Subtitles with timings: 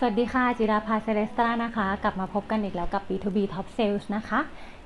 [0.00, 4.40] สวัสดีค่ะ จิราภาเซเลสตรานะคะ กลับมาพบกันอีกแล้วกับ B2B Top Sales นะคะ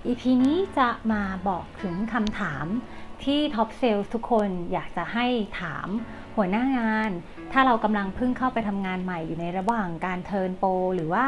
[0.07, 2.67] EP นี้จะมาบอกถึงคำถาม
[3.25, 5.27] ที่ Top Sales ทุกคนอยากจะให้
[5.61, 5.88] ถาม
[6.37, 7.11] หัวหน้างาน
[7.53, 11.24] ถ้าเรากำลังเพิ่งเข้าไปทำงานใหม่อยู่ในระหว่างการเทิร์นโปรหรือว่า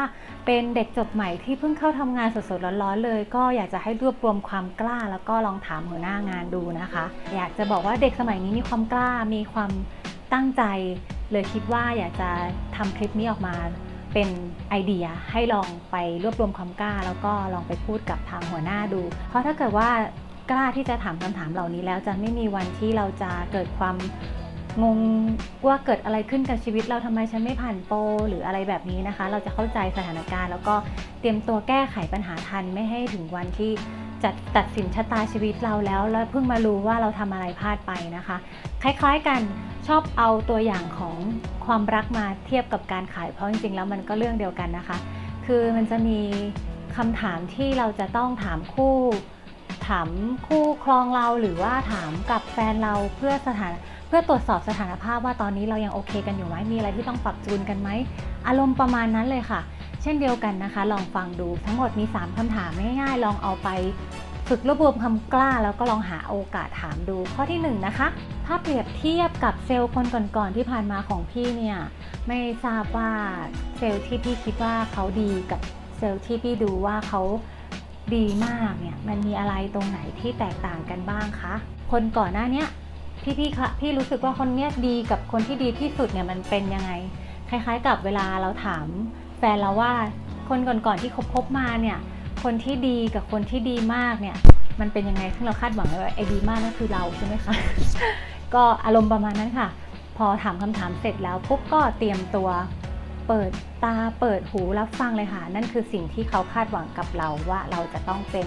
[0.46, 7.04] เป็นเด็กจบใหม่ที่เพิ่งเข้าทำงานสดๆร้อนๆเลย ก็อยากจะให้รวบรวมความกล้า แล้วก็ลองถามหัวหน้างานดูนะคะ
[7.34, 9.72] อยากจะบอกว่าเด็กสมัยนี้มีความกล้ามีความ
[10.32, 10.62] ตั้งใจ
[11.32, 12.30] เลยคิดว่าอยากจะ
[12.76, 13.54] ทำคลิปนี้ออกมา
[14.12, 14.28] เป็น
[14.70, 19.88] ไอเดียให้ลองไปรวบรวมความกล้า แล้วก็ลองไปพูดกับทางหัวหน้าดู เพราะถ้าเกิดว่า
[20.50, 23.96] กล้าที่จะถามคำถามเหล่านี้แล้วจะไม่มีวันที่เราจะเกิดความ
[24.82, 24.98] งง
[25.66, 27.98] ว่าเกิดอะไรขึ้นกับชีวิตเราทำไมฉันไม่ผ่านโปร
[28.28, 30.74] หรืออะไรแบบนี้นะคะ เราจะเข้าใจสถานการณ์ แล้วก็
[31.20, 33.72] เตรียมตัวแก้ไขปัญหาทันไม่ให้ถึงวันที่
[34.24, 38.36] จะตัดสินชะตาชีวิตเราแล้ว แล้วเพิ่งมารู้ว่าเราทำอะไรพลาดไปนะคะ
[38.82, 39.40] คล้ายๆกัน
[39.86, 41.16] ชอบเอาตัวอย่างของ
[41.66, 44.96] ความรักมาเทียบกับการขายเพราะจริงๆแล้วมันก็เรื่องเดียวกันนะคะ
[45.46, 46.18] คือมันจะมี
[46.96, 48.96] คำถามที่เราจะต้องถามคู่
[49.88, 50.08] ถาม
[50.46, 53.72] คู่ครองเราหรือว่าถามกับแฟนเราเพื่อสถาน
[54.08, 57.88] เพื่อตรวจสอบสถานภาพว่าตอนนี้เรายังโอเคกันอยู่ไหมมีอะไรที่ต้องปรับจูนกันไหม
[58.46, 59.60] อารมณ์ประมาณนั้นเลยค่ะ
[60.06, 63.68] เช่นเดียวกันนะคะ ลองฟังดูทั้งหมดมี 3คำถามง่ายๆ ลองเอาไป
[64.48, 68.08] ฝึกรวบรวมคำกล้า แล้วก็ลองหาโอกาสถามดูข้อที่1นนะคะ
[68.46, 71.78] ถ้าเปรียบเทียบกับเซลล์คนก่อนๆที่ผ่านมาของพี่เนี่ย
[72.28, 73.10] ไม่ทราบว่า
[73.78, 75.60] เซลล์ที่พี่คิดว่าเขาดีกับ
[75.98, 77.22] เซลล์ที่พี่ดูว่าเขา
[78.14, 81.54] ดีมากเนี่ยมันมีอะไรตรงไหนที่แตกต่างกันบ้างคะ
[81.92, 82.64] คนก่อนหน้านี้
[83.22, 86.92] พี่พี่คะพี่รู้สึกว่าคนเนี้ยดีกับคนที่ดีที่สุดเนี่ยมันเป็นยังไง
[87.48, 88.86] คล้ายๆ กับเวลาเราถาม
[89.54, 89.92] นเราว่า
[90.48, 91.98] คนก่อนๆที่คบคบมาเนี่ย
[92.42, 94.36] คนที่ดีกับคนที่ดีมากเนี่ย
[94.80, 97.54] มันเป็นยังไงซึ่งเราคาดหวังว่าไอ้ดีมากนั่นคือเราใช่ไหมคะ
[98.54, 99.68] ก็อารมณ์ประมาณนั้นค่ะ
[100.16, 102.48] พอถามคำถามเสร็จแล้วปุ๊บก็เตรียมตัว
[103.28, 103.50] เปิด
[103.84, 108.46] ตาเปิดหูรับฟังเลยค่ะ นั่นคือสิ่งที่เขาคาดหวังกับเราว่าเราจะต้องเป็น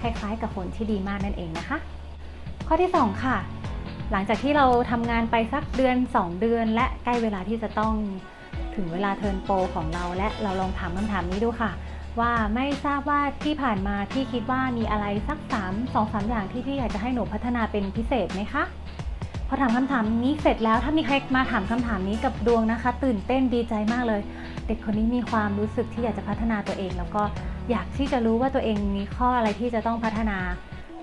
[0.00, 1.78] คล้ายๆ กับคนที่ดีมากนั่นเองนะคะ
[2.66, 3.36] ข้อที่ 2 ค่ะ
[4.12, 7.94] หลังจากที่เราทำงานไปสักเดือน 2 เดือน และใกล้เวลาที่จะต้อง
[8.74, 11.70] ถึงเวลาเทิร์นโปรของเราและเราลองถามคำถามนี้ดูค่ะ
[12.20, 18.64] ว่าไม่ทราบว่าที่ผ่านมาที่คิดว่ามีอะไรสัก3 2 3อย่างที่พี่อยากจะให้หนูพัฒนาเป็นพิเศษไหมคะ
[19.48, 24.20] พอถามคำถามนี้เสร็จแล้วถ้ามีใครมาถามคำถามนี้กับดวงนะคะ ตื่นเต้นดีใจมากเลย
[24.66, 27.22] เด็กคนนี้มีความรู้สึกที่อยากจะพัฒนาตัวเอง แล้วก็
[27.70, 30.38] อยากที่จะรู้ว่าตัวเองมีข้ออะไรที่จะต้องพัฒนา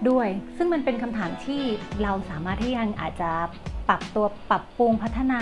[0.09, 0.27] ด้วย
[0.57, 1.61] ซึ่งมันเป็นคำถามที่
[2.03, 3.31] เราสามารถที่ยังอาจจะ
[3.89, 5.41] ปรับตัวปรับปรุงพัฒนา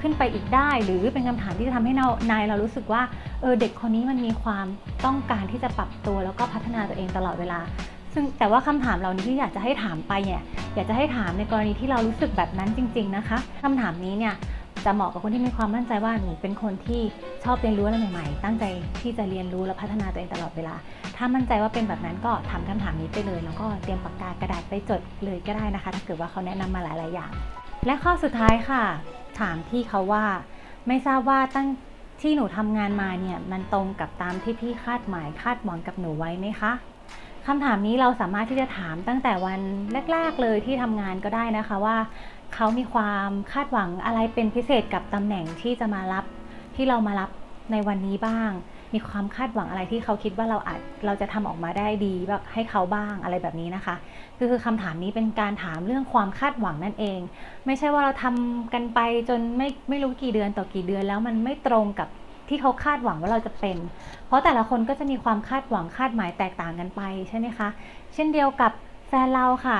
[0.00, 1.92] ขึ้นไปอีกได้ หรือเป็นคำถามที่จะทำให้
[2.30, 3.02] นายเรารู้สึกว่า
[3.40, 4.66] เออเด็กคนนี้มันมีความ
[5.04, 7.60] ต้องการที่จะปรับตัวแล้วก็พัฒนาตัวเองตลอดเวลา
[8.14, 10.42] ซึ่งแต่ว่าคำถามเหล่านี้ที่อยากจะให้ถามไปเนี่ย
[10.74, 14.34] อยากจะให้ถามในกรณีที่เรารู้สึกแบบนั้นจริง ๆนะคะคำถามนี้เนี่ย
[14.84, 17.02] จะเหมาะกับคนที่มีความมั่นใจว่าหนูเป็นคนที่
[17.44, 18.64] ชอบเรียนรู้อะไรใหม่ๆ ตั้งใจ
[19.00, 20.74] ที่จะเรียนรู้และพัฒนาตัวเองตลอดเวลา
[21.16, 27.30] ถ้ามั่นใจว่าเป็นแบบนั้นก็ถามคำถามนี้ไปเลย แล้วก็เตรียมปากกากระดาษไปจดเลยก็ได้นะคะ ถ้าเกิดว่าเขาแนะนำมาหลายๆอย่าง
[27.86, 28.82] และข้อสุดท้ายค่ะ
[29.40, 30.24] ถามพี่เขาว่า
[30.86, 31.68] ไม่ทราบว่าตั้ง
[32.20, 36.72] ที่หนูทำงานมาเนี่ยมันตรงกับตามที่พี่คาดหมายคาดหวังกับหนูไว้ไหมคะ
[37.46, 39.60] คำถามนี้เราสามารถที่จะถามตั้งแต่วัน
[40.12, 41.96] แรก ๆ เลยที่ทำงานก็ได้นะคะว่า
[42.54, 46.24] เขามีความคาดหวังอะไรเป็นพิเศษกับตำแหน่งที่จะมารับ
[46.76, 47.30] ที่เรามารับ
[47.72, 48.50] ในวันนี้บ้าง
[48.94, 53.94] มีความคาดหวังอะไรที่เขาคิดว่าเราอาจเราจะทำออกมาได้ดีแบบให้เขาบ้างอะไรแบบนี้นะคะ
[54.38, 57.20] คือคือคำถามนี้เป็นการถามเรื่องความคาดหวังนั่นเอง
[57.66, 62.08] ไม่ใช่ว่าเราทำกันไปจนไม่ไม่รู้กี่เดือนต่อกี่เดือนแล้วมันไม่ตรงกับ
[62.48, 63.76] ที่เขาคาดหวังว่าเราจะเป็น
[64.26, 67.68] เพราะแต่ละคนก็จะมีความคาดหวังคาดหมายแตกต่างกันไปใช่ไหมคะ
[68.14, 68.72] เช่นเดียวกับ
[69.08, 69.78] แฟนเราค่ะ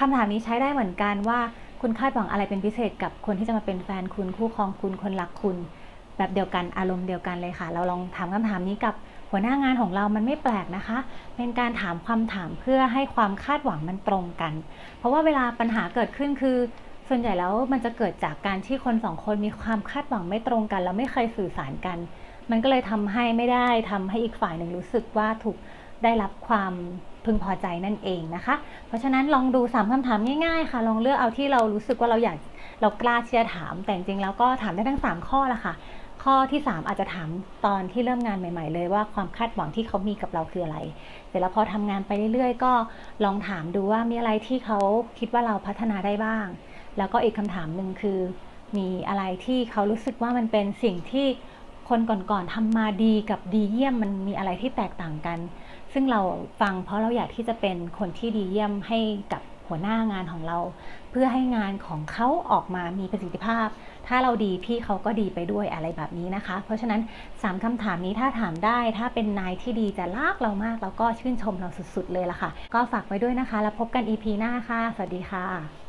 [0.00, 1.40] คำถามนี้ใช้ได้เหมือนกันว่า
[1.80, 5.56] คุณคาดหวังอะไรเป็นพิเศษกับคนที่จะมาเป็นแฟนคุณคู่ครองคุณคนรักคุณ
[6.22, 8.94] แบบเดียวกันอารมณ์เดียวกันเลยค่ะ เราลองถามคำถามนี้กับ
[9.30, 10.98] หัวหน้างานของเรามันไม่แปลกนะคะ
[11.36, 14.52] เป็นการถามความถามเพื่อให้ความคาดหวังมันตรงกัน
[14.98, 16.56] เพราะว่าเวลาปัญหาเกิดขึ้นคือ
[17.08, 21.98] ส่วนใหญ่แล้วมันจะเกิดจากการที่คนสองคนมีความคาดหวังไม่ตรงกันแล้วไม่เคยสื่อสารกัน
[22.50, 25.56] มันก็เลยทำให้ไม่ได้ทำให้อีกฝ่ายหนึ่งรู้สึกว่าถูก
[26.04, 26.72] ได้รับความ
[27.24, 28.54] พึงพอใจนั่นเองนะคะ
[28.86, 32.36] เพราะฉะนั้นลองดู3คำถามง่ายๆค่ะ ลองเลือกเอาที่เรารู้สึกว่าเราอยาก
[32.80, 35.74] เรากล้าที่จะถาม แต่จริงๆแล้วก็ถามได้ทั้ง 3 ข้อละค่ะ
[36.22, 37.28] ข้อที่ 3 อาจจะถาม
[37.66, 40.78] ตอนที่เริ่มงานใหม่ ๆ เลยว่าความคาดหวังที่เขามีกับเราคืออะไร
[41.28, 42.72] เสร็จแล้วพอทำงานไปเรื่อยๆ ก็
[43.24, 44.78] ลองถามดูว่ามีอะไรที่เขา
[45.18, 46.46] คิดว่าเราพัฒนาได้บ้าง
[46.98, 48.18] แล้วก็อีกคำถามหนึ่งคือ
[48.76, 51.26] มีอะไรที่เขารู้สึกว่ามันเป็นสิ่งที่
[51.88, 55.38] คนก่อนๆทำมาดีกับดีเยี่ยมมันมีอะไรที่แตกต่างกัน
[55.92, 56.20] ซึ่งเรา
[56.60, 58.98] ฟังเพราะเราอยากที่จะเป็นคนที่ดีเยี่ยมให้
[59.32, 59.42] กับ
[59.72, 60.58] หัวหน้างานของเรา
[61.10, 63.66] เพื่อให้งานของเขาออกมามีประสิทธิภาพ
[64.06, 75.81] ถ้าเราดีพี่เขาก็ดีไปด้วยอะไรแบบนี้นะคะ เพราะฉะนั้น 3คำถามนี้ถ้าถามได้ ถ้าเป็นนายที่ดีจะลากเรามาก แล้วก็ชื่นชมเราสุดๆเลยล่ะค่ะ ก็ฝากไว้ด้วยนะคะ แล้วพบกัน EP หน้าค่ะ สวัสดีค่ะ